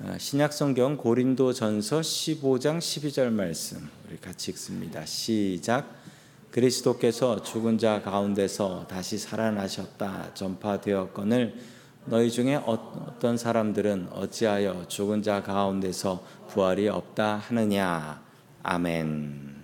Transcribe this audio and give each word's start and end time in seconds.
어, 0.00 0.14
신약성경 0.16 0.96
고린도전서 0.96 2.02
15장 2.02 2.78
12절 2.78 3.32
말씀 3.32 3.90
우리 4.08 4.16
같이 4.16 4.52
읽습니다. 4.52 5.04
시작. 5.04 5.92
그리스도께서 6.52 7.42
죽은 7.42 7.78
자 7.78 8.00
가운데서 8.00 8.86
다시 8.88 9.18
살아나셨다 9.18 10.34
전파되었거늘 10.34 11.58
너희 12.04 12.30
중에 12.30 12.54
어떤 12.64 13.36
사람들은 13.36 14.10
어찌하여 14.12 14.86
죽은 14.86 15.24
자 15.24 15.42
가운데서 15.42 16.24
부활이 16.46 16.88
없다 16.88 17.34
하느냐. 17.48 18.22
아멘. 18.62 19.56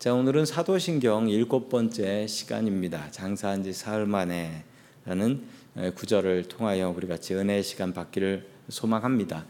자, 0.00 0.12
오늘은 0.12 0.44
사도신경 0.44 1.28
일곱 1.28 1.68
번째 1.68 2.26
시간입니다. 2.26 3.12
장사한 3.12 3.62
지 3.62 3.72
사흘 3.72 4.06
만에라는 4.06 5.61
구절을 5.94 6.44
통하여 6.44 6.92
우리 6.94 7.06
같이 7.06 7.34
은혜의 7.34 7.62
시간 7.62 7.92
받기를 7.92 8.46
소망합니다. 8.68 9.46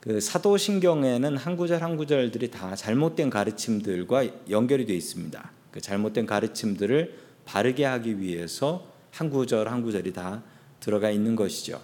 그 0.00 0.20
사도신경에는 0.20 1.36
한 1.38 1.56
구절 1.56 1.82
한 1.82 1.96
구절들이 1.96 2.50
다 2.50 2.76
잘못된 2.76 3.30
가르침들과 3.30 4.50
연결이 4.50 4.84
되어 4.84 4.96
있습니다. 4.96 5.50
그 5.70 5.80
잘못된 5.80 6.26
가르침들을 6.26 7.18
바르게 7.46 7.84
하기 7.84 8.20
위해서 8.20 8.86
한 9.10 9.30
구절 9.30 9.68
한 9.68 9.82
구절이 9.82 10.12
다 10.12 10.42
들어가 10.80 11.10
있는 11.10 11.36
것이죠. 11.36 11.80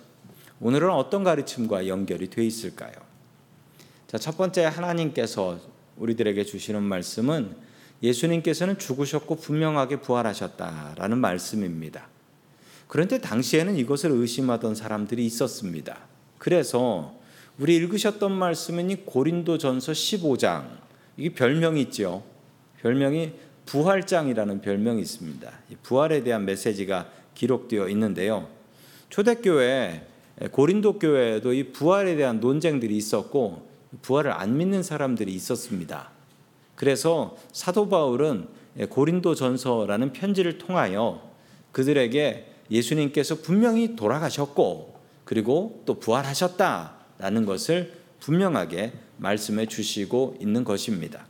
오늘은 0.60 0.90
어떤 0.90 1.24
가르침과 1.24 1.88
연결이 1.88 2.28
되어 2.28 2.44
있을까요? 2.44 2.92
자, 4.06 4.18
첫 4.18 4.36
번째 4.36 4.64
하나님께서 4.64 5.58
우리들에게 5.96 6.44
주시는 6.44 6.82
말씀은 6.82 7.56
예수님께서는 8.02 8.78
죽으셨고 8.78 9.36
분명하게 9.36 10.00
부활하셨다라는 10.00 11.18
말씀입니다. 11.18 12.08
그런데 12.90 13.20
당시에는 13.20 13.76
이것을 13.76 14.10
의심하던 14.10 14.74
사람들이 14.74 15.24
있었습니다. 15.24 15.96
그래서 16.38 17.14
우리 17.56 17.76
읽으셨던 17.76 18.32
말씀은 18.32 18.90
이 18.90 18.96
고린도전서 19.04 19.92
15장 19.92 20.64
이게 21.16 21.32
별명이 21.32 21.80
있죠. 21.82 22.24
별명이 22.80 23.30
부활장이라는 23.66 24.60
별명이 24.60 25.00
있습니다. 25.02 25.52
부활에 25.84 26.24
대한 26.24 26.44
메시지가 26.44 27.08
기록되어 27.34 27.88
있는데요. 27.90 28.48
초대교회 29.08 30.04
고린도 30.50 30.98
교회에도 30.98 31.52
이 31.52 31.70
부활에 31.70 32.16
대한 32.16 32.40
논쟁들이 32.40 32.96
있었고 32.96 33.68
부활을 34.02 34.32
안 34.32 34.56
믿는 34.56 34.82
사람들이 34.82 35.32
있었습니다. 35.32 36.10
그래서 36.74 37.36
사도 37.52 37.88
바울은 37.88 38.48
고린도전서라는 38.88 40.12
편지를 40.12 40.58
통하여 40.58 41.30
그들에게 41.70 42.49
예수님께서 42.70 43.36
분명히 43.36 43.96
돌아가셨고 43.96 45.00
그리고 45.24 45.82
또 45.86 45.98
부활하셨다라는 45.98 47.46
것을 47.46 48.00
분명하게 48.20 48.92
말씀해 49.18 49.66
주시고 49.66 50.38
있는 50.40 50.64
것입니다. 50.64 51.26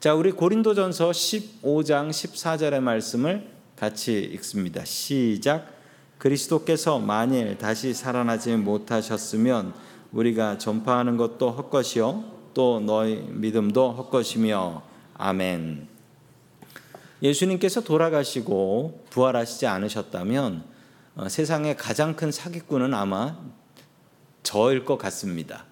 자, 0.00 0.14
우리 0.14 0.32
고린도전서 0.32 1.10
15장 1.10 2.10
14절의 2.10 2.80
말씀을 2.80 3.48
같이 3.76 4.20
읽습니다. 4.34 4.84
시작. 4.84 5.72
그리스도께서 6.18 6.98
만일 6.98 7.58
다시 7.58 7.92
살아나지 7.92 8.56
못하셨으면 8.56 9.74
우리가 10.12 10.58
전파하는 10.58 11.16
것도 11.16 11.50
헛것이요 11.50 12.24
또 12.54 12.80
너희 12.80 13.16
믿음도 13.16 13.92
헛것이며 13.92 14.82
아멘. 15.14 15.93
예수님께서 17.24 17.80
돌아가시고 17.80 19.06
부활하시지 19.08 19.66
않으셨다면 19.66 20.62
어, 21.16 21.28
세상의 21.28 21.76
가장 21.76 22.16
큰 22.16 22.30
사기꾼은 22.30 22.92
아마 22.92 23.38
저일 24.42 24.84
것 24.84 24.98
같습니다. 24.98 25.64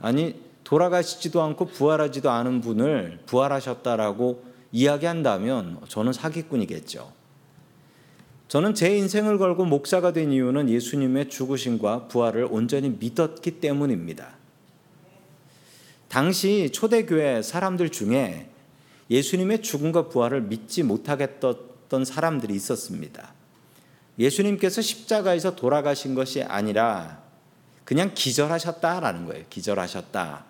아니 0.00 0.40
돌아가시지도 0.62 1.42
않고 1.42 1.66
부활하지도 1.66 2.30
않은 2.30 2.60
분을 2.60 3.18
부활하셨다라고 3.26 4.44
이야기한다면 4.70 5.80
저는 5.88 6.12
사기꾼이겠죠. 6.12 7.12
저는 8.46 8.74
제 8.74 8.96
인생을 8.96 9.38
걸고 9.38 9.64
목사가 9.64 10.12
된 10.12 10.30
이유는 10.30 10.68
예수님의 10.68 11.30
죽으심과 11.30 12.06
부활을 12.06 12.46
온전히 12.48 12.90
믿었기 12.90 13.60
때문입니다. 13.60 14.36
당시 16.08 16.70
초대교회 16.72 17.42
사람들 17.42 17.90
중에 17.90 18.50
예수님의 19.10 19.62
죽음과 19.62 20.08
부활을 20.08 20.42
믿지 20.42 20.82
못하겠던 20.82 22.04
사람들이 22.04 22.54
있었습니다. 22.54 23.32
예수님께서 24.18 24.80
십자가에서 24.82 25.54
돌아가신 25.54 26.14
것이 26.14 26.42
아니라 26.42 27.22
그냥 27.84 28.12
기절하셨다라는 28.14 29.26
거예요. 29.26 29.44
기절하셨다. 29.48 30.44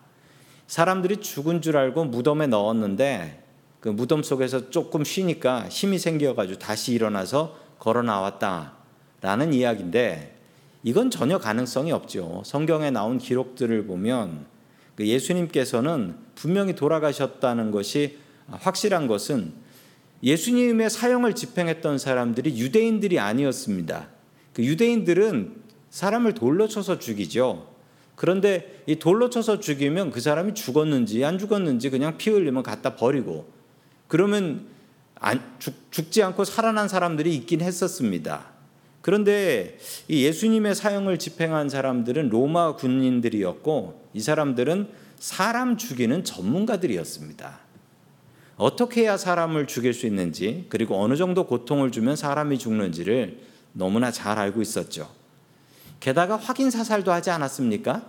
사람들이 0.66 1.18
죽은 1.18 1.62
줄 1.62 1.76
알고 1.76 2.06
무덤에 2.06 2.46
넣었는데 2.46 3.44
그 3.80 3.88
무덤 3.88 4.22
속에서 4.22 4.70
조금 4.70 5.04
쉬니까 5.04 5.68
힘이 5.68 5.98
생겨가지고 5.98 6.58
다시 6.58 6.92
일어나서 6.92 7.56
걸어 7.78 8.02
나왔다라는 8.02 9.52
이야기인데 9.52 10.36
이건 10.82 11.10
전혀 11.10 11.38
가능성이 11.38 11.92
없죠. 11.92 12.42
성경에 12.44 12.90
나온 12.90 13.18
기록들을 13.18 13.86
보면 13.86 14.46
그 14.94 15.06
예수님께서는 15.06 16.16
분명히 16.34 16.74
돌아가셨다는 16.74 17.70
것이 17.70 18.18
확실한 18.50 19.06
것은 19.06 19.52
예수님의 20.22 20.90
사형을 20.90 21.34
집행했던 21.34 21.98
사람들이 21.98 22.58
유대인들이 22.58 23.18
아니었습니다. 23.18 24.08
그 24.52 24.64
유대인들은 24.64 25.54
사람을 25.90 26.34
돌로 26.34 26.68
쳐서 26.68 26.98
죽이죠. 26.98 27.74
그런데 28.14 28.82
이 28.86 28.96
돌로 28.96 29.28
쳐서 29.28 29.60
죽이면 29.60 30.10
그 30.10 30.20
사람이 30.20 30.54
죽었는지 30.54 31.24
안 31.24 31.38
죽었는지 31.38 31.90
그냥 31.90 32.16
피 32.16 32.30
흘리면 32.30 32.62
갖다 32.62 32.96
버리고 32.96 33.50
그러면 34.08 34.66
안, 35.16 35.42
죽, 35.58 35.74
죽지 35.90 36.22
않고 36.22 36.44
살아난 36.44 36.88
사람들이 36.88 37.34
있긴 37.36 37.60
했었습니다. 37.60 38.46
그런데 39.02 39.78
이 40.08 40.24
예수님의 40.24 40.74
사형을 40.74 41.18
집행한 41.18 41.68
사람들은 41.68 42.30
로마 42.30 42.74
군인들이었고 42.74 44.08
이 44.14 44.20
사람들은 44.20 44.88
사람 45.18 45.76
죽이는 45.76 46.24
전문가들이었습니다. 46.24 47.65
어떻게 48.56 49.02
해야 49.02 49.16
사람을 49.16 49.66
죽일 49.66 49.92
수 49.92 50.06
있는지 50.06 50.66
그리고 50.68 51.02
어느 51.02 51.16
정도 51.16 51.44
고통을 51.46 51.92
주면 51.92 52.16
사람이 52.16 52.58
죽는지를 52.58 53.40
너무나 53.72 54.10
잘 54.10 54.38
알고 54.38 54.62
있었죠. 54.62 55.10
게다가 56.00 56.36
확인 56.36 56.70
사살도 56.70 57.12
하지 57.12 57.30
않았습니까? 57.30 58.02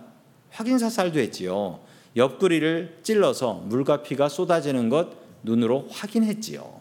확인 0.50 0.78
사살도 0.78 1.18
했지요. 1.18 1.80
옆구리를 2.16 3.00
찔러서 3.02 3.64
물과 3.66 4.02
피가 4.02 4.28
쏟아지는 4.28 4.88
것 4.88 5.10
눈으로 5.42 5.86
확인했지요. 5.90 6.80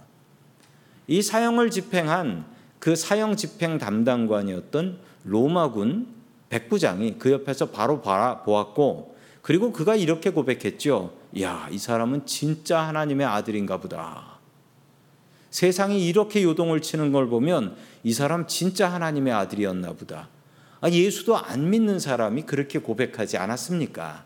이 1.08 1.22
사형을 1.22 1.70
집행한 1.70 2.46
그 2.80 2.96
사형 2.96 3.36
집행 3.36 3.78
담당관이었던 3.78 5.00
로마군 5.26 6.08
백부장이 6.50 7.16
그 7.20 7.32
옆에서 7.32 7.72
바로 7.72 8.02
보았고 8.02 9.18
그리고 9.42 9.72
그가 9.74 9.96
이렇게 9.96 10.30
고백했죠. 10.30 11.17
야, 11.42 11.68
이 11.72 11.78
사람은 11.78 12.26
진짜 12.26 12.80
하나님의 12.80 13.26
아들인가 13.26 13.78
보다. 13.78 14.38
세상이 15.50 16.08
이렇게 16.08 16.44
요동을 16.44 16.82
치는 16.82 17.12
걸 17.12 17.28
보면 17.28 17.76
이 18.04 18.14
사람 18.14 18.48
진짜 18.48 18.92
하나님의 18.92 19.34
아들이었나 19.34 19.94
보다. 19.94 20.30
아, 20.82 20.90
예수도 20.90 21.36
안 21.36 21.70
믿는 21.70 22.00
사람이 22.00 22.44
그렇게 22.44 22.80
고백하지 22.80 23.38
않았습니까? 23.38 24.24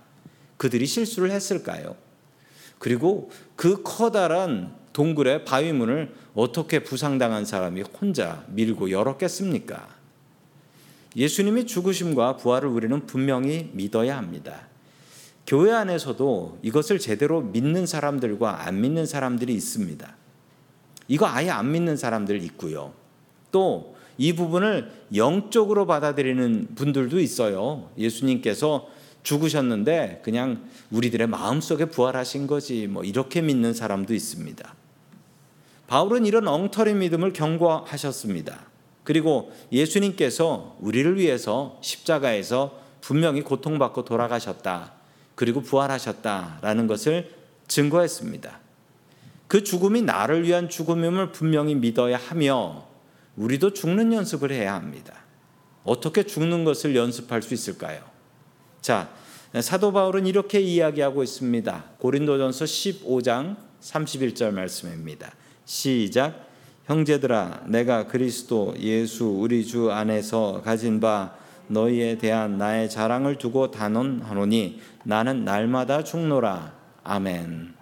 그들이 0.57 0.85
실수를 0.85 1.31
했을까요? 1.31 1.95
그리고 2.77 3.31
그 3.55 3.81
커다란 3.83 4.75
동굴의 4.93 5.45
바위문을 5.45 6.13
어떻게 6.33 6.83
부상당한 6.83 7.45
사람이 7.45 7.81
혼자 7.81 8.43
밀고 8.49 8.91
열었겠습니까? 8.91 9.87
예수님의 11.15 11.67
죽으심과 11.67 12.37
부활을 12.37 12.69
우리는 12.69 13.05
분명히 13.05 13.69
믿어야 13.73 14.17
합니다. 14.17 14.67
교회 15.47 15.71
안에서도 15.71 16.59
이것을 16.61 16.99
제대로 16.99 17.41
믿는 17.41 17.85
사람들과 17.85 18.65
안 18.65 18.81
믿는 18.81 19.05
사람들이 19.05 19.53
있습니다. 19.53 20.15
이거 21.07 21.27
아예 21.27 21.49
안 21.49 21.71
믿는 21.71 21.97
사람들 21.97 22.41
있고요. 22.43 22.93
또 23.51 24.01
이 24.21 24.33
부분을 24.33 24.91
영적으로 25.15 25.87
받아들이는 25.87 26.75
분들도 26.75 27.19
있어요. 27.19 27.89
예수님께서 27.97 28.87
죽으셨는데 29.23 30.21
그냥 30.23 30.69
우리들의 30.91 31.25
마음속에 31.25 31.85
부활하신 31.85 32.45
거지 32.45 32.85
뭐 32.85 33.03
이렇게 33.03 33.41
믿는 33.41 33.73
사람도 33.73 34.13
있습니다. 34.13 34.75
바울은 35.87 36.27
이런 36.27 36.47
엉터리 36.47 36.93
믿음을 36.93 37.33
경고하셨습니다. 37.33 38.67
그리고 39.03 39.51
예수님께서 39.71 40.77
우리를 40.79 41.17
위해서 41.17 41.79
십자가에서 41.81 42.79
분명히 43.01 43.41
고통받고 43.41 44.05
돌아가셨다. 44.05 44.93
그리고 45.35 45.61
부활하셨다라는 45.61 46.87
것을 46.87 47.33
증거했습니다. 47.67 48.59
그 49.47 49.63
죽음이 49.63 50.01
나를 50.01 50.43
위한 50.45 50.69
죽음임을 50.69 51.31
분명히 51.31 51.75
믿어야 51.75 52.17
하며 52.17 52.87
우리도 53.35 53.73
죽는 53.73 54.13
연습을 54.13 54.51
해야 54.51 54.75
합니다. 54.75 55.13
어떻게 55.83 56.23
죽는 56.23 56.63
것을 56.63 56.95
연습할 56.95 57.41
수 57.41 57.53
있을까요? 57.53 58.01
자, 58.81 59.09
사도 59.59 59.91
바울은 59.91 60.25
이렇게 60.27 60.59
이야기하고 60.61 61.23
있습니다. 61.23 61.83
고린도전서 61.97 62.65
15장 62.65 63.57
31절 63.81 64.51
말씀입니다. 64.51 65.33
시작. 65.65 66.47
형제들아, 66.85 67.65
내가 67.67 68.07
그리스도 68.07 68.73
예수 68.79 69.25
우리 69.25 69.65
주 69.65 69.91
안에서 69.91 70.61
가진 70.63 70.99
바 70.99 71.35
너희에 71.71 72.17
대한 72.17 72.57
나의 72.57 72.89
자랑을 72.89 73.37
두고 73.37 73.71
단언하노니 73.71 74.81
나는 75.05 75.45
날마다 75.45 76.03
죽노라. 76.03 76.73
아멘. 77.03 77.73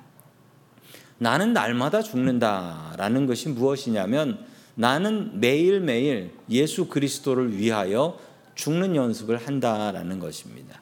나는 1.18 1.54
날마다 1.54 2.02
죽는다라는 2.02 3.26
것이 3.26 3.50
무엇이냐면 3.50 4.46
나는 4.76 5.40
매일매일 5.40 6.34
예수 6.50 6.88
그리스도를 6.88 7.58
위하여 7.58 8.18
죽는 8.56 8.96
연습을 8.96 9.38
한다라는 9.38 10.20
것입니다. 10.20 10.82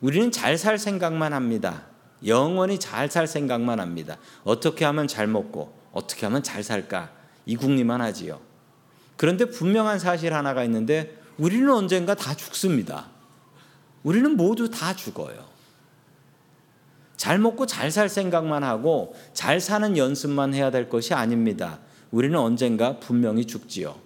우리는 0.00 0.30
잘 0.30 0.58
살 0.58 0.78
생각만 0.78 1.32
합니다. 1.32 1.84
영원히 2.26 2.78
잘 2.78 3.08
살 3.10 3.26
생각만 3.26 3.80
합니다. 3.80 4.18
어떻게 4.44 4.84
하면 4.84 5.06
잘 5.06 5.26
먹고 5.26 5.72
어떻게 5.92 6.26
하면 6.26 6.42
잘 6.42 6.62
살까 6.62 7.12
이 7.46 7.56
궁리만 7.56 8.00
하지요. 8.00 8.40
그런데 9.16 9.46
분명한 9.46 9.98
사실 9.98 10.34
하나가 10.34 10.64
있는데 10.64 11.16
우리는 11.38 11.70
언젠가 11.70 12.14
다 12.14 12.34
죽습니다. 12.34 13.06
우리는 14.02 14.36
모두 14.36 14.68
다 14.70 14.94
죽어요. 14.94 15.46
잘 17.16 17.38
먹고 17.38 17.66
잘 17.66 17.90
살 17.90 18.08
생각만 18.08 18.62
하고 18.62 19.14
잘 19.32 19.60
사는 19.60 19.96
연습만 19.96 20.54
해야 20.54 20.70
될 20.70 20.88
것이 20.88 21.14
아닙니다. 21.14 21.78
우리는 22.10 22.38
언젠가 22.38 22.98
분명히 23.00 23.44
죽지요. 23.44 23.96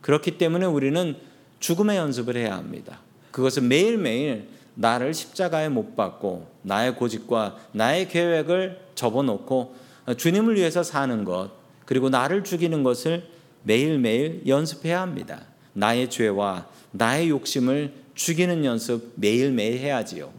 그렇기 0.00 0.38
때문에 0.38 0.66
우리는 0.66 1.16
죽음의 1.60 1.96
연습을 1.96 2.36
해야 2.36 2.56
합니다. 2.56 3.00
그것은 3.30 3.68
매일매일 3.68 4.48
나를 4.74 5.14
십자가에 5.14 5.68
못 5.68 5.96
박고 5.96 6.48
나의 6.62 6.94
고집과 6.94 7.56
나의 7.72 8.08
계획을 8.08 8.80
접어놓고 8.94 9.74
주님을 10.16 10.56
위해서 10.56 10.82
사는 10.82 11.24
것 11.24 11.50
그리고 11.84 12.10
나를 12.10 12.44
죽이는 12.44 12.82
것을 12.82 13.28
매일매일 13.62 14.42
연습해야 14.46 15.00
합니다. 15.00 15.42
나의 15.72 16.10
죄와 16.10 16.66
나의 16.90 17.30
욕심을 17.30 17.94
죽이는 18.14 18.64
연습 18.64 19.12
매일매일 19.16 19.78
해야지요. 19.78 20.32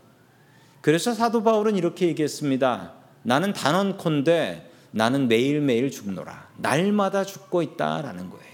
그래서 0.82 1.14
사도 1.14 1.44
바울은 1.44 1.76
이렇게 1.76 2.08
얘기했습니다. 2.08 2.94
나는 3.24 3.54
단언컨대 3.54 4.70
나는 4.92 5.28
매일매일 5.28 5.92
죽노라. 5.92 6.50
날마다 6.58 7.24
죽고 7.24 7.62
있다라는 7.62 8.30
거예요. 8.30 8.50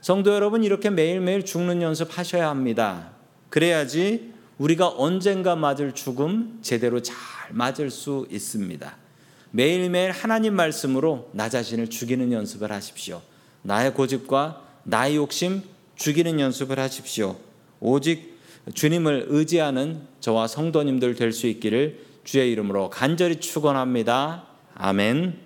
성도 0.00 0.34
여러분 0.34 0.64
이렇게 0.64 0.90
매일매일 0.90 1.44
죽는 1.44 1.82
연습 1.82 2.18
하셔야 2.18 2.48
합니다. 2.48 3.12
그래야지 3.48 4.32
우리가 4.58 4.88
언젠가 4.88 5.56
맞을 5.56 5.92
죽음 5.92 6.58
제대로 6.62 7.02
잘 7.02 7.16
맞을 7.50 7.90
수 7.90 8.26
있습니다. 8.30 8.96
매일매일 9.50 10.10
하나님 10.10 10.54
말씀으로 10.54 11.30
나 11.32 11.48
자신을 11.48 11.88
죽이는 11.88 12.32
연습을 12.32 12.72
하십시오. 12.72 13.20
나의 13.62 13.94
고집과 13.94 14.62
나의 14.84 15.16
욕심 15.16 15.62
죽이는 15.96 16.40
연습을 16.40 16.78
하십시오. 16.78 17.36
오직 17.80 18.38
주님을 18.74 19.26
의지하는 19.28 20.02
저와 20.20 20.46
성도님들 20.46 21.14
될 21.14 21.32
수 21.32 21.46
있기를 21.46 22.04
주의 22.24 22.52
이름으로 22.52 22.90
간절히 22.90 23.36
축원합니다. 23.40 24.46
아멘. 24.74 25.38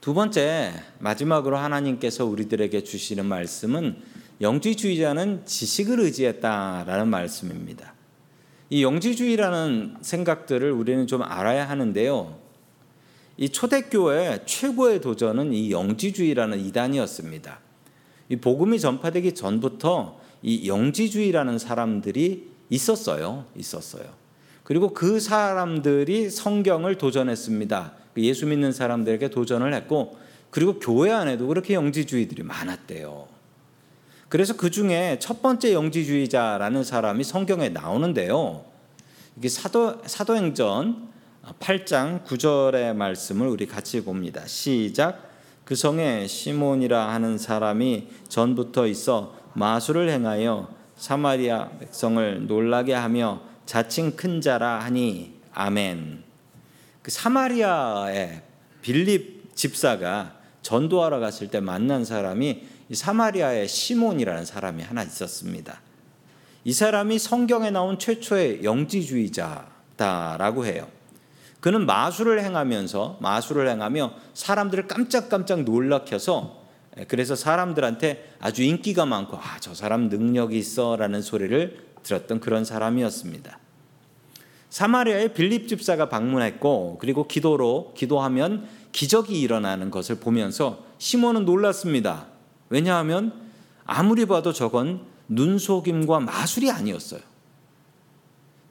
두 0.00 0.14
번째 0.14 0.72
마지막으로 0.98 1.56
하나님께서 1.58 2.24
우리들에게 2.24 2.82
주시는 2.82 3.26
말씀은 3.26 3.96
영지주의자는 4.40 5.46
지식을 5.46 6.00
의지했다라는 6.00 7.08
말씀입니다. 7.08 7.94
이 8.70 8.82
영지주의라는 8.82 9.98
생각들을 10.00 10.72
우리는 10.72 11.06
좀 11.06 11.22
알아야 11.22 11.68
하는데요. 11.68 12.41
이 13.42 13.48
초대교회 13.48 14.42
최고의 14.46 15.00
도전은 15.00 15.52
이 15.52 15.72
영지주의라는 15.72 16.60
이단이었습니다. 16.60 17.58
이 18.28 18.36
복음이 18.36 18.78
전파되기 18.78 19.34
전부터 19.34 20.20
이 20.42 20.68
영지주의라는 20.68 21.58
사람들이 21.58 22.48
있었어요. 22.70 23.44
있었어요. 23.56 24.04
그리고 24.62 24.94
그 24.94 25.18
사람들이 25.18 26.30
성경을 26.30 26.98
도전했습니다. 26.98 27.94
그 28.14 28.22
예수 28.22 28.46
믿는 28.46 28.70
사람들에게 28.70 29.30
도전을 29.30 29.74
했고 29.74 30.16
그리고 30.50 30.78
교회 30.78 31.10
안에도 31.10 31.48
그렇게 31.48 31.74
영지주의들이 31.74 32.44
많았대요. 32.44 33.26
그래서 34.28 34.56
그 34.56 34.70
중에 34.70 35.18
첫 35.18 35.42
번째 35.42 35.72
영지주의자라는 35.72 36.84
사람이 36.84 37.24
성경에 37.24 37.70
나오는데요. 37.70 38.64
이게 39.36 39.48
사도 39.48 40.00
사도행전 40.06 41.10
8장 41.42 42.24
9절의 42.24 42.94
말씀을 42.94 43.48
우리 43.48 43.66
같이 43.66 44.04
봅니다. 44.04 44.46
시작. 44.46 45.30
그 45.64 45.74
성에 45.74 46.28
시몬이라 46.28 47.12
하는 47.12 47.36
사람이 47.36 48.08
전부터 48.28 48.86
있어 48.86 49.34
마술을 49.54 50.08
행하여 50.08 50.72
사마리아 50.96 51.70
백성을 51.80 52.46
놀라게 52.46 52.94
하며 52.94 53.42
자칭 53.66 54.14
큰 54.14 54.40
자라 54.40 54.78
하니 54.80 55.34
아멘. 55.52 56.22
그 57.02 57.10
사마리아의 57.10 58.42
빌립 58.80 59.56
집사가 59.56 60.36
전도하러 60.62 61.18
갔을 61.18 61.48
때 61.48 61.60
만난 61.60 62.04
사람이 62.04 62.68
사마리아의 62.92 63.66
시몬이라는 63.66 64.44
사람이 64.44 64.82
하나 64.82 65.02
있었습니다. 65.02 65.80
이 66.64 66.72
사람이 66.72 67.18
성경에 67.18 67.70
나온 67.70 67.98
최초의 67.98 68.62
영지주의자다라고 68.62 70.66
해요. 70.66 71.01
그는 71.62 71.86
마술을 71.86 72.42
행하면서 72.42 73.18
마술을 73.20 73.68
행하며 73.68 74.12
사람들을 74.34 74.88
깜짝깜짝 74.88 75.62
놀라켜서 75.62 76.60
그래서 77.06 77.36
사람들한테 77.36 78.34
아주 78.40 78.62
인기가 78.64 79.06
많고 79.06 79.36
아 79.38 79.58
저 79.60 79.72
사람 79.72 80.08
능력이 80.08 80.58
있어라는 80.58 81.22
소리를 81.22 81.78
들었던 82.02 82.40
그런 82.40 82.64
사람이었습니다. 82.64 83.60
사마리아에 84.70 85.34
빌립 85.34 85.68
집사가 85.68 86.08
방문했고 86.08 86.98
그리고 87.00 87.28
기도로 87.28 87.94
기도하면 87.96 88.66
기적이 88.90 89.40
일어나는 89.40 89.92
것을 89.92 90.16
보면서 90.16 90.84
시몬은 90.98 91.44
놀랐습니다. 91.44 92.26
왜냐하면 92.70 93.32
아무리 93.84 94.26
봐도 94.26 94.52
저건 94.52 95.02
눈속임과 95.28 96.18
마술이 96.18 96.72
아니었어요. 96.72 97.20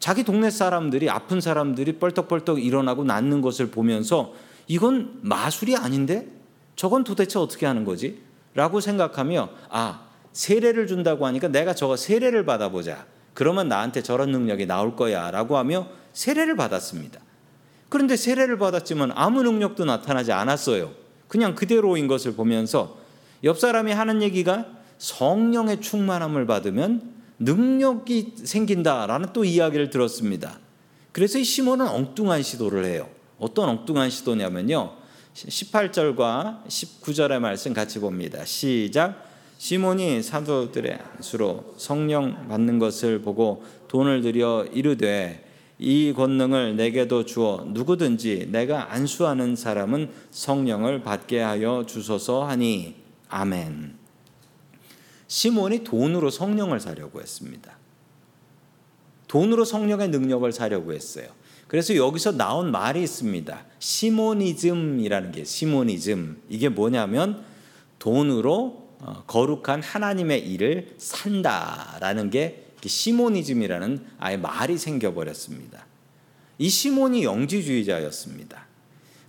자기 0.02 0.24
동네 0.24 0.50
사람들이 0.50 1.12
아픈 1.12 1.40
사람들이 1.40 2.00
뻘떡뻘떡 2.00 2.62
일어나고 2.66 3.04
낫는 3.04 3.42
것을 3.42 3.70
보면서 3.70 4.34
이건 4.68 5.20
마술이 5.22 5.76
아닌데 5.78 6.28
저건 6.76 7.04
도대체 7.04 7.38
어떻게 7.38 7.68
하는 7.68 7.86
거지? 7.86 8.20
라고 8.56 8.82
생각하며 8.82 9.50
아 9.70 10.08
세례를 10.34 10.88
준다고 10.88 11.28
하니까 11.28 11.50
내가 11.50 11.76
저거 11.76 11.96
세례를 11.96 12.46
받아보자. 12.46 13.06
그러면 13.36 13.68
나한테 13.68 14.02
저런 14.02 14.32
능력이 14.32 14.66
나올 14.66 14.96
거야 14.96 15.30
라고 15.30 15.58
하며 15.58 15.88
세례를 16.14 16.56
받았습니다. 16.56 17.20
그런데 17.88 18.16
세례를 18.16 18.58
받았지만 18.58 19.12
아무 19.14 19.44
능력도 19.44 19.86
나타나지 19.86 20.32
않았어요. 20.32 20.94
그냥 21.28 21.54
그대로인 21.54 22.08
것을 22.08 22.34
보면서 22.34 22.98
옆 23.44 23.60
사람이 23.60 23.92
하는 23.92 24.24
얘기가 24.24 24.66
성령의 24.98 25.80
충만함을 25.80 26.48
받으면 26.48 27.21
능력이 27.42 28.34
생긴다라는 28.44 29.34
또 29.34 29.44
이야기를 29.44 29.90
들었습니다. 29.90 30.60
그래서 31.12 31.40
이 31.40 31.44
시몬은 31.44 31.88
엉뚱한 31.88 32.44
시도를 32.44 32.86
해요. 32.86 33.10
어떤 33.40 33.70
엉뚱한 33.70 34.10
시도냐면요. 34.10 34.94
18절과 35.34 36.68
19절의 36.68 37.40
말씀 37.40 37.74
같이 37.74 38.00
봅니다. 38.00 38.46
시작. 38.46 39.30
시몬이 39.58 40.22
사도들의 40.24 40.98
수로 41.20 41.74
성령 41.78 42.48
받는 42.48 42.80
것을 42.80 43.22
보고 43.22 43.64
돈을 43.88 44.22
들여 44.22 44.68
이르되 44.74 45.48
이 45.78 46.14
권능을 46.16 46.76
내게도 46.76 47.26
주어 47.26 47.66
누구든지 47.68 48.50
내가 48.52 48.94
안수하는 48.94 49.56
사람은 49.56 50.10
성령을 50.32 51.02
받게 51.04 51.40
하여 51.40 51.86
주소서 51.88 52.46
하니 52.46 52.96
아멘. 53.30 54.01
시몬이 55.32 55.86
돈으로 55.86 56.30
성령을 56.30 56.82
사려고 56.82 57.22
했습니다. 57.22 57.78
돈으로 59.30 59.64
성령의 59.64 60.10
능력을 60.10 60.52
사려고 60.52 60.92
했어요. 60.92 61.28
그래서 61.70 61.96
여기서 61.96 62.34
나온 62.34 62.70
말이 62.70 63.02
있습니다. 63.02 63.66
시모니즘이라는 63.80 65.32
게 65.32 65.46
시모니즘 65.46 66.42
이게 66.50 66.68
뭐냐면 66.68 67.46
돈으로 67.98 68.90
어, 69.00 69.24
거룩한 69.26 69.82
하나님의 69.82 70.50
일을 70.50 70.96
산다라는 70.98 72.30
게 72.30 72.66
시모니즘이라는 72.86 74.06
아예 74.20 74.36
말이 74.36 74.78
생겨버렸습니다. 74.78 75.86
이 76.58 76.68
시몬이 76.68 77.24
영지주의자였습니다. 77.24 78.66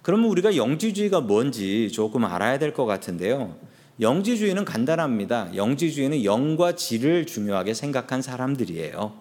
그러면 0.02 0.30
우리가 0.30 0.56
영지주의가 0.56 1.20
뭔지 1.20 1.92
조금 1.92 2.24
알아야 2.24 2.58
될 2.58 2.74
것 2.74 2.86
같은데요. 2.86 3.56
영지주의는 4.02 4.64
간단합니다. 4.64 5.54
영지주의는 5.54 6.24
영과 6.24 6.74
질을 6.74 7.24
중요하게 7.24 7.72
생각한 7.72 8.20
사람들이에요. 8.20 9.14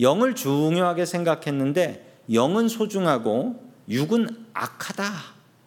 영을 0.00 0.34
중요하게 0.34 1.06
생각했는데 1.06 2.18
영은 2.32 2.68
소중하고 2.68 3.62
육은 3.88 4.28
악하다 4.52 5.04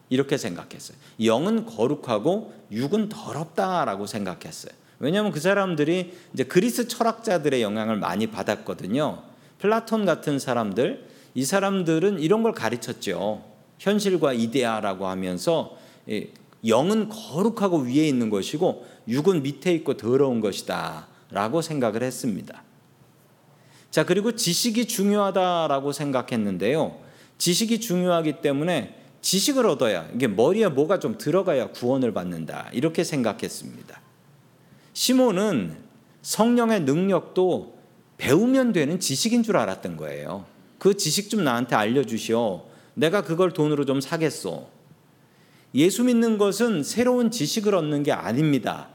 이렇게 0.10 0.38
생각했어요. 0.38 0.98
영은 1.24 1.65
거룩하고 1.65 2.54
육은 2.72 3.10
더럽다라고 3.10 4.06
생각했어요. 4.06 4.74
왜냐하면 5.00 5.32
그 5.32 5.39
사람들이 5.39 6.13
이제 6.34 6.44
그리스 6.44 6.88
철학자들의 6.88 7.62
영향을 7.62 7.98
많이 7.98 8.27
받았거든요. 8.27 9.24
플라톤 9.60 10.06
같은 10.06 10.39
사람들, 10.39 11.08
이 11.34 11.44
사람들은 11.44 12.20
이런 12.20 12.44
걸 12.44 12.54
가르쳤죠. 12.54 13.44
현실과 13.80 14.34
이데아라고 14.34 15.08
하면서 15.08 15.77
영은 16.67 17.10
거룩하고 17.10 17.79
위에 17.79 18.07
있는 18.07 18.29
것이고 18.29 18.86
육은 19.07 19.43
밑에 19.43 19.74
있고 19.74 19.98
더러운 19.98 20.39
것이다 20.39 21.07
라고 21.31 21.62
생각을 21.62 22.03
했습니다. 22.03 22.63
자, 23.91 24.05
그리고 24.05 24.36
지식이 24.36 24.88
중요하다라고 24.88 25.91
생각했는데요. 25.91 27.00
지식이 27.38 27.79
중요하기 27.79 28.41
때문에 28.41 28.95
지식을 29.22 29.65
얻어야 29.65 30.07
이게 30.13 30.27
머리에 30.27 30.67
뭐가 30.67 31.00
좀 31.00 31.17
들어가야 31.17 31.72
구원을 31.72 32.13
받는다. 32.13 32.69
이렇게 32.74 33.03
생각했습니다. 33.03 34.01
시몬은 34.93 35.77
성령의 36.22 36.81
능력도 36.81 37.75
배우면 38.17 38.74
되는 38.74 39.00
지식인 39.00 39.43
줄 39.43 39.57
알았던 39.57 39.98
거예요. 39.98 40.45
그 40.77 40.95
지식 40.95 41.29
좀 41.29 41.43
나한테 41.43 41.75
알려주시오. 41.75 42.65
내가 42.93 43.24
그걸 43.24 43.51
돈으로 43.51 43.86
좀 43.86 44.00
사겠소. 44.00 44.75
예수 45.75 46.03
믿는 46.05 46.38
것은 46.38 46.84
새로운 46.84 47.29
지식을 47.29 47.75
얻는 47.75 48.03
게 48.03 48.12
아닙니다. 48.12 48.88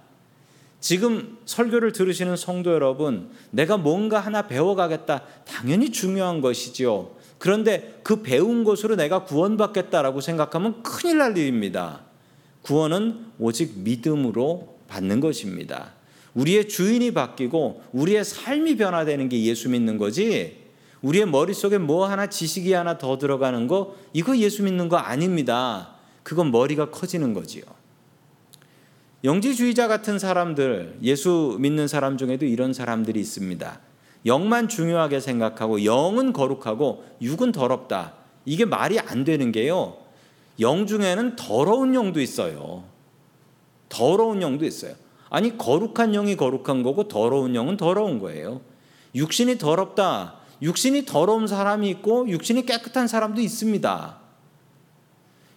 지금 0.81 1.37
설교를 1.45 1.93
들으시는 1.93 2.37
성도 2.37 2.73
여러분, 2.73 3.29
내가 3.51 3.77
뭔가 3.77 4.19
하나 4.19 4.47
배워가겠다. 4.47 5.23
당연히 5.47 5.93
중요한 5.93 6.41
것이지요. 6.41 7.11
그런데 7.39 8.01
그 8.03 8.23
배운 8.23 8.65
것으로 8.65 8.97
내가 8.97 9.25
구원받겠다라고 9.25 10.23
생각하면 10.23 10.83
큰일 10.83 11.19
날 11.19 11.37
일입니다. 11.37 12.01
구원은 12.63 13.27
오직 13.39 13.79
믿음으로 13.79 14.79
받는 14.89 15.21
것입니다. 15.21 15.93
우리의 16.35 16.69
주인이 16.69 17.13
바뀌고 17.13 17.83
우리의 17.93 18.25
삶이 18.25 18.77
변화되는 18.77 19.29
게 19.29 19.43
예수 19.45 19.69
믿는 19.69 19.99
거지. 19.99 20.59
우리의 21.03 21.27
머릿속에 21.27 21.79
뭐 21.79 22.07
하나 22.07 22.29
지식이 22.29 22.73
하나 22.73 22.99
더 22.99 23.19
들어가는 23.19 23.67
거 23.67 23.97
이거 24.13 24.37
예수 24.37 24.63
믿는 24.63 24.89
거 24.89 24.97
아닙니다. 24.97 26.00
그건 26.23 26.50
머리가 26.50 26.91
커지는 26.91 27.35
거지요. 27.35 27.65
영지주의자 29.23 29.87
같은 29.89 30.19
사람들, 30.19 30.99
예수 31.03 31.57
믿는 31.61 31.89
사람 31.89 32.17
중에도 32.17 32.47
이런 32.47 32.73
사람들이 32.73 33.21
있습니다. 33.21 33.81
영만 34.27 34.69
중요하게 34.69 35.21
생각하고 35.21 35.85
영은 35.85 36.33
거룩하고 36.33 37.05
육은 37.21 37.53
더럽다. 37.53 38.15
이게 38.45 38.65
말이 38.65 38.99
안 38.99 39.25
되는 39.25 39.53
게요. 39.53 39.97
영 40.61 40.87
중에는 40.87 41.37
더러운 41.37 41.95
영도 41.95 42.21
있어요. 42.21 42.85
더러운 43.89 44.43
영도 44.43 44.65
있어요. 44.65 44.95
아니 45.29 45.57
거룩한 45.57 46.12
영이 46.12 46.37
거룩한 46.37 46.83
거고 46.83 47.09
더러운 47.09 47.55
영은 47.55 47.77
더러운 47.77 48.19
거예요. 48.19 48.61
육신이 49.15 49.59
더럽다. 49.59 50.37
육신이 50.62 51.07
더러운 51.07 51.47
사람이 51.47 51.89
있고 51.91 52.29
육신이 52.29 52.67
깨끗한 52.67 53.09
사람도 53.09 53.41
있습니다. 53.41 54.20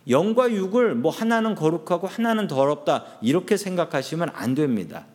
영과 0.09 0.51
육을 0.51 0.95
뭐 0.95 1.11
하나는 1.11 1.55
거룩하고 1.55 2.07
하나는 2.07 2.47
더럽다 2.47 3.05
이렇게 3.21 3.57
생각하시면 3.57 4.31
안 4.33 4.55
됩니다. 4.55 5.05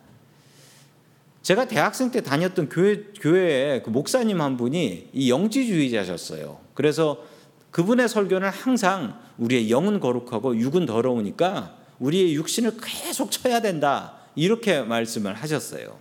제가 1.41 1.67
대학생 1.67 2.11
때 2.11 2.21
다녔던 2.21 2.69
교회 2.69 3.03
교회에 3.19 3.81
그 3.81 3.89
목사님 3.89 4.41
한 4.41 4.57
분이 4.57 5.09
이 5.13 5.29
영지주의자셨어요. 5.29 6.59
그래서 6.73 7.23
그분의 7.71 8.09
설교는 8.09 8.49
항상 8.49 9.19
우리의 9.37 9.69
영은 9.69 9.99
거룩하고 9.99 10.57
육은 10.57 10.85
더러우니까 10.85 11.75
우리의 11.99 12.35
육신을 12.35 12.73
계속 12.81 13.31
쳐야 13.31 13.61
된다 13.61 14.15
이렇게 14.35 14.81
말씀을 14.81 15.33
하셨어요. 15.33 15.97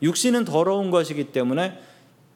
육신은 0.00 0.44
더러운 0.44 0.90
것이기 0.90 1.32
때문에 1.32 1.78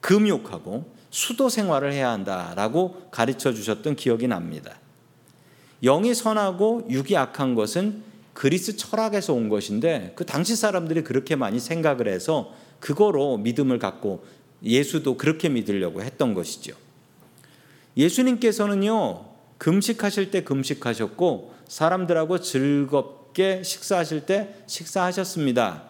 금욕하고 0.01 0.91
수도 1.09 1.49
생활을 1.49 1.93
해야 1.93 2.11
한다라고 2.11 3.09
가르쳐 3.11 3.53
주셨던 3.53 3.95
기억이 3.95 4.27
납니다. 4.27 4.77
영이 5.83 6.13
선하고 6.13 6.87
육이 6.89 7.15
악한 7.15 7.55
것은 7.55 8.03
그리스 8.33 8.77
철학에서 8.77 9.33
온 9.33 9.49
것인데 9.49 10.13
그 10.15 10.25
당시 10.25 10.55
사람들이 10.55 11.03
그렇게 11.03 11.35
많이 11.35 11.59
생각을 11.59 12.07
해서 12.07 12.53
그거로 12.79 13.37
믿음을 13.37 13.79
갖고 13.79 14.23
예수도 14.63 15.17
그렇게 15.17 15.49
믿으려고 15.49 16.01
했던 16.01 16.33
것이죠. 16.33 16.75
예수님께서는요, 17.95 19.25
금식하실 19.57 20.31
때 20.31 20.43
금식하셨고 20.43 21.53
사람들하고 21.67 22.39
즐겁게 22.39 23.63
식사하실 23.63 24.25
때 24.25 24.55
식사하셨습니다. 24.67 25.83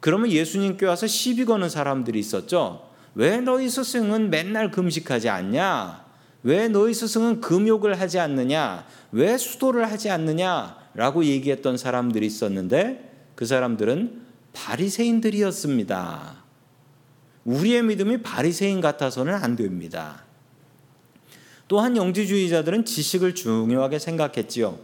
그러면 0.00 0.30
예수님께 0.30 0.86
와서 0.86 1.06
시비 1.06 1.44
거는 1.44 1.68
사람들이 1.68 2.18
있었죠. 2.18 2.88
왜 3.14 3.38
너희 3.38 3.68
스승은 3.68 4.30
맨날 4.30 4.70
금식하지 4.70 5.28
않냐? 5.28 6.03
왜 6.44 6.68
너희 6.68 6.92
스승은 6.92 7.40
금욕을 7.40 7.98
하지 7.98 8.18
않느냐? 8.18 8.86
왜 9.12 9.36
수도를 9.36 9.90
하지 9.90 10.10
않느냐 10.10 10.76
라고 10.94 11.24
얘기했던 11.24 11.78
사람들이 11.78 12.26
있었는데 12.26 13.30
그 13.34 13.46
사람들은 13.46 14.22
바리새인들이었습니다. 14.52 16.44
우리의 17.44 17.82
믿음이 17.82 18.22
바리새인 18.22 18.80
같아서는 18.82 19.34
안 19.34 19.56
됩니다. 19.56 20.22
또한 21.66 21.96
영지주의자들은 21.96 22.84
지식을 22.84 23.34
중요하게 23.34 23.98
생각했지요. 23.98 24.78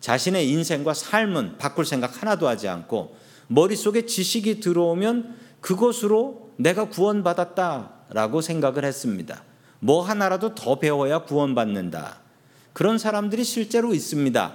자신의 0.00 0.48
인생과 0.50 0.92
삶은 0.92 1.56
바꿀 1.56 1.86
생각 1.86 2.22
하나도 2.22 2.46
하지 2.46 2.68
않고 2.68 3.16
머릿속에 3.48 4.04
지식이 4.04 4.60
들어오면 4.60 5.36
그것으로 5.62 6.50
내가 6.56 6.90
구원받았다라고 6.90 8.42
생각을 8.42 8.84
했습니다. 8.84 9.42
뭐 9.80 10.02
하나라도 10.02 10.54
더 10.54 10.78
배워야 10.78 11.20
구원받는다. 11.20 12.20
그런 12.72 12.98
사람들이 12.98 13.44
실제로 13.44 13.94
있습니다. 13.94 14.54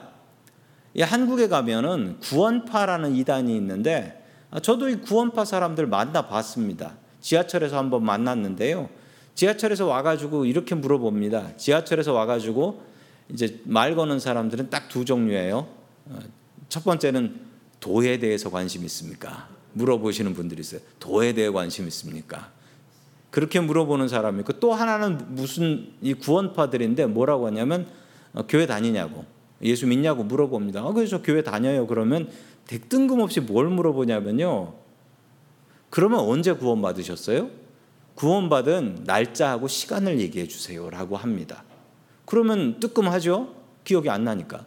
한국에 1.01 1.47
가면은 1.47 2.19
구원파라는 2.21 3.15
이단이 3.15 3.55
있는데 3.55 4.23
아, 4.51 4.59
저도 4.59 4.89
이 4.89 4.97
구원파 4.97 5.45
사람들 5.45 5.87
만나 5.87 6.27
봤습니다. 6.27 6.93
지하철에서 7.21 7.77
한번 7.77 8.05
만났는데요. 8.05 8.89
지하철에서 9.33 9.87
와가지고 9.87 10.45
이렇게 10.45 10.75
물어봅니다. 10.75 11.57
지하철에서 11.57 12.13
와가지고 12.13 12.83
이제 13.29 13.61
말 13.63 13.95
거는 13.95 14.19
사람들은 14.19 14.69
딱 14.69 14.89
두 14.89 15.05
종류예요. 15.05 15.67
어, 16.05 16.19
첫 16.69 16.83
번째는 16.83 17.39
도에 17.79 18.19
대해서 18.19 18.51
관심 18.51 18.83
있습니까? 18.85 19.47
물어보시는 19.73 20.35
분들이 20.35 20.61
있어요. 20.61 20.81
도에 20.99 21.33
대해 21.33 21.49
관심 21.49 21.87
있습니까? 21.87 22.51
그렇게 23.33 23.59
물어보는 23.59 24.09
사람이 24.09 24.41
있고 24.41 24.53
또 24.59 24.73
하나는 24.73 25.17
무슨 25.29 25.87
이 26.03 26.13
구원파들인데 26.13 27.07
뭐라고 27.07 27.47
하냐면 27.47 27.87
어, 28.31 28.45
교회 28.47 28.67
다니냐고 28.67 29.25
예수 29.63 29.87
믿냐고 29.87 30.23
물어봅니다. 30.23 30.81
아, 30.81 30.93
그래서 30.93 31.23
교회 31.23 31.41
다녀요. 31.41 31.87
그러면 31.87 32.29
뜬금없이 32.67 33.39
뭘 33.39 33.69
물어보냐면요. 33.69 34.75
그러면 35.89 36.19
언제 36.19 36.53
구원 36.53 36.83
받으셨어요? 36.83 37.49
구원받은 38.13 39.05
날짜하고 39.07 39.67
시간을 39.67 40.19
얘기해 40.19 40.47
주세요라고 40.47 41.17
합니다. 41.17 41.63
그러면 42.25 42.79
뜨끔하죠? 42.79 43.55
기억이 43.83 44.11
안 44.11 44.25
나니까. 44.25 44.63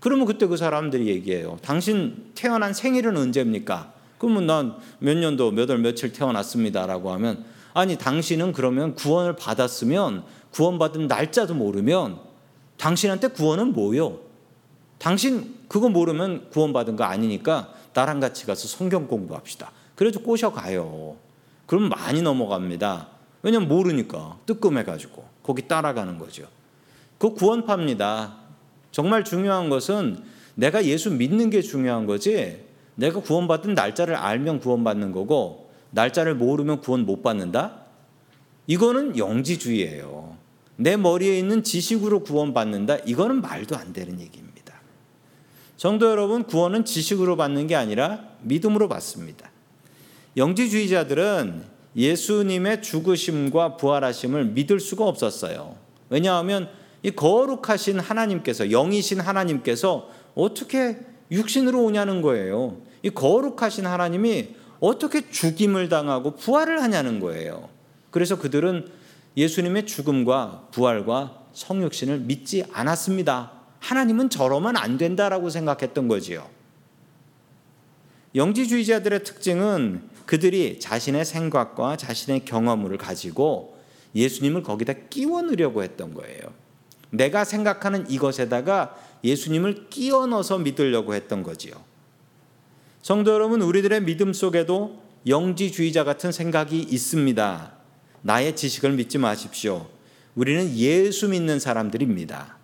그러면 0.00 0.24
그때 0.24 0.46
그 0.46 0.56
사람들이 0.56 1.08
얘기해요. 1.08 1.58
당신 1.60 2.30
태어난 2.34 2.72
생일은 2.72 3.18
언제입니까? 3.18 3.93
그러면 4.26 4.46
난 4.46 4.78
몇 4.98 5.16
년도 5.16 5.50
몇 5.52 5.70
월 5.70 5.78
며칠 5.78 6.12
태어났습니다라고 6.12 7.12
하면 7.12 7.44
아니 7.74 7.96
당신은 7.96 8.52
그러면 8.52 8.94
구원을 8.94 9.36
받았으면 9.36 10.24
구원받은 10.50 11.08
날짜도 11.08 11.54
모르면 11.54 12.18
당신한테 12.76 13.28
구원은 13.28 13.72
뭐요? 13.72 14.20
당신 14.98 15.54
그거 15.68 15.88
모르면 15.88 16.50
구원받은 16.50 16.96
거 16.96 17.04
아니니까 17.04 17.72
나랑 17.92 18.20
같이 18.20 18.46
가서 18.46 18.68
성경 18.68 19.06
공부합시다. 19.06 19.70
그래도 19.94 20.20
꼬셔가요. 20.20 21.16
그럼 21.66 21.88
많이 21.88 22.22
넘어갑니다. 22.22 23.08
왜냐면 23.42 23.68
모르니까 23.68 24.38
뜨끔해가지고 24.46 25.24
거기 25.42 25.68
따라가는 25.68 26.18
거죠. 26.18 26.46
그 27.18 27.34
구원파입니다. 27.34 28.36
정말 28.90 29.24
중요한 29.24 29.68
것은 29.68 30.22
내가 30.54 30.84
예수 30.84 31.10
믿는 31.10 31.50
게 31.50 31.60
중요한 31.62 32.06
거지. 32.06 32.63
내가 32.96 33.20
구원받은 33.20 33.74
날짜를 33.74 34.14
알면 34.14 34.60
구원받는 34.60 35.12
거고 35.12 35.70
날짜를 35.90 36.34
모르면 36.34 36.80
구원 36.80 37.06
못 37.06 37.22
받는다. 37.22 37.82
이거는 38.66 39.16
영지주의예요. 39.16 40.36
내 40.76 40.96
머리에 40.96 41.38
있는 41.38 41.62
지식으로 41.62 42.20
구원받는다. 42.20 42.98
이거는 43.06 43.40
말도 43.40 43.76
안 43.76 43.92
되는 43.92 44.20
얘기입니다. 44.20 44.74
성도 45.76 46.10
여러분, 46.10 46.44
구원은 46.44 46.84
지식으로 46.84 47.36
받는 47.36 47.66
게 47.66 47.76
아니라 47.76 48.24
믿음으로 48.42 48.88
받습니다. 48.88 49.50
영지주의자들은 50.36 51.64
예수님의 51.96 52.82
죽으심과 52.82 53.76
부활하심을 53.76 54.46
믿을 54.46 54.80
수가 54.80 55.06
없었어요. 55.06 55.76
왜냐하면 56.10 56.68
이 57.02 57.10
거룩하신 57.10 58.00
하나님께서 58.00 58.70
영이신 58.70 59.20
하나님께서 59.20 60.08
어떻게 60.34 60.98
육신으로 61.30 61.82
오냐는 61.82 62.22
거예요. 62.22 62.78
이 63.02 63.10
거룩하신 63.10 63.86
하나님이 63.86 64.54
어떻게 64.80 65.30
죽임을 65.30 65.88
당하고 65.88 66.36
부활을 66.36 66.82
하냐는 66.82 67.20
거예요. 67.20 67.68
그래서 68.10 68.38
그들은 68.38 68.88
예수님의 69.36 69.86
죽음과 69.86 70.68
부활과 70.70 71.42
성육신을 71.52 72.20
믿지 72.20 72.64
않았습니다. 72.72 73.52
하나님은 73.80 74.30
저러면 74.30 74.76
안 74.76 74.98
된다라고 74.98 75.50
생각했던 75.50 76.08
거지요. 76.08 76.48
영지주의자들의 78.34 79.24
특징은 79.24 80.02
그들이 80.26 80.80
자신의 80.80 81.24
생각과 81.24 81.96
자신의 81.96 82.44
경험을 82.44 82.96
가지고 82.98 83.78
예수님을 84.14 84.62
거기다 84.62 84.94
끼워 85.10 85.42
넣으려고 85.42 85.82
했던 85.82 86.14
거예요. 86.14 86.63
내가 87.14 87.44
생각하는 87.44 88.10
이것에다가 88.10 88.96
예수님을 89.22 89.88
끼워 89.88 90.26
넣어서 90.26 90.58
믿으려고 90.58 91.14
했던 91.14 91.42
거지요. 91.42 91.74
성도 93.02 93.32
여러분, 93.32 93.62
우리들의 93.62 94.02
믿음 94.02 94.32
속에도 94.32 95.02
영지주의자 95.26 96.04
같은 96.04 96.32
생각이 96.32 96.80
있습니다. 96.80 97.72
나의 98.22 98.56
지식을 98.56 98.92
믿지 98.92 99.18
마십시오. 99.18 99.86
우리는 100.34 100.74
예수 100.76 101.28
믿는 101.28 101.60
사람들입니다. 101.60 102.58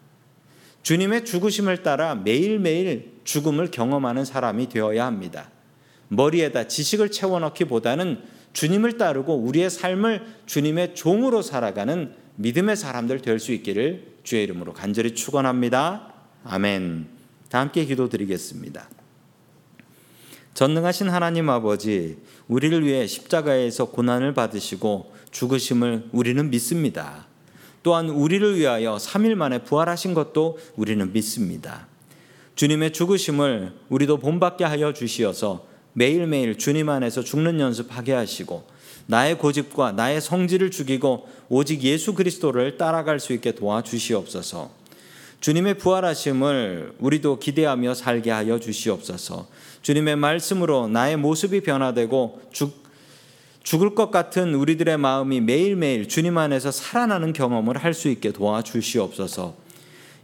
주님의 0.83 1.25
죽으심을 1.25 1.83
따라 1.83 2.15
매일매일 2.15 3.21
죽음을 3.25 3.71
경험하는 3.71 4.25
사람이 4.25 4.69
되어야 4.69 5.07
합니다. 5.07 5.51
머리에다 6.09 6.67
지식을 6.67 7.11
채워넣기보다는 7.11 8.23
주님을 8.53 8.99
따르고 8.99 9.37
우리의 9.37 9.71
삶을 9.71 10.27
주님의 10.47 10.95
종으로 10.95 11.43
살아가는 11.43 12.15
믿음의 12.37 12.77
사람들 12.77 13.21
될 13.23 13.39
수 13.39 13.53
있기를 13.53 14.07
주의 14.23 14.45
이름으로 14.45 14.73
간절히 14.73 15.15
축원합니다. 15.15 16.15
아멘. 16.45 17.07
다 17.49 17.61
함께 17.61 17.85
기도드리겠습니다. 17.85 18.89
전능하신 20.55 21.09
하나님 21.09 21.49
아버지, 21.49 22.19
우리를 22.49 22.85
위해 22.85 23.07
십자가에서 23.07 23.87
고난을 23.87 24.35
받으시고 24.35 25.15
죽으심을 25.31 26.09
우리는 26.13 26.51
믿습니다. 26.51 27.27
또한 27.83 28.11
우리를 28.11 28.57
위하여 28.59 28.97
3일 28.97 29.37
만에 29.37 29.63
부활하신 29.63 30.13
것도 30.15 30.59
우리는 30.77 31.13
믿습니다. 31.13 31.87
주님의 32.57 32.93
죽으심을 32.93 33.73
우리도 33.89 34.19
본받게 34.19 34.65
하여 34.65 34.93
주시어서 34.93 35.67
매일매일 35.95 36.59
주님 36.59 36.89
안에서 36.89 37.23
죽는 37.23 37.59
연습하게 37.59 38.13
하시고 38.13 38.65
나의 39.11 39.39
고집과 39.39 39.93
나의 39.93 40.21
성질을 40.21 40.71
죽이고 40.71 41.29
오직 41.49 41.83
예수 41.83 42.15
그리스도를 42.15 42.79
따라갈 42.79 43.19
수 43.19 43.33
있게 43.33 43.53
도와주시옵소서. 43.53 44.71
주님의 45.41 45.79
부활하심을 45.79 46.95
우리도 47.01 47.41
기대하며 47.41 47.95
살게 47.95 48.31
하여 48.31 48.61
주시옵소서. 48.61 49.49
주님의 49.83 50.15
말씀으로 50.15 50.87
나의 50.87 51.17
모습이 51.17 51.63
변화되고 51.63 52.43
죽, 52.53 52.85
죽을 53.65 53.97
것 53.97 54.13
같은 54.13 54.55
우리들의 54.55 54.97
마음이 54.99 55.41
매일매일 55.41 56.07
주님 56.07 56.39
안에서 56.39 56.71
살아나는 56.71 57.33
경험을 57.33 57.79
할 57.79 57.95
수 57.95 58.09
있게 58.09 58.31
도와주시옵소서. 58.31 59.57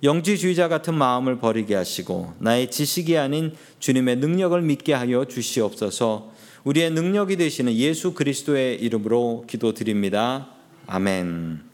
영지주의자 0.04 0.68
같은 0.68 0.94
마음을 0.94 1.38
버리게 1.38 1.74
하시고 1.74 2.34
나의 2.38 2.70
지식이 2.70 3.18
아닌 3.18 3.52
주님의 3.80 4.16
능력을 4.16 4.62
믿게 4.62 4.92
하여 4.92 5.24
주시옵소서. 5.24 6.35
우리의 6.66 6.90
능력이 6.90 7.36
되시는 7.36 7.74
예수 7.74 8.12
그리스도의 8.12 8.82
이름으로 8.82 9.44
기도드립니다. 9.46 10.48
아멘. 10.88 11.65